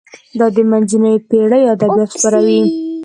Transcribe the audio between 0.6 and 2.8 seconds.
منځنیو پیړیو ادبیات خپروي.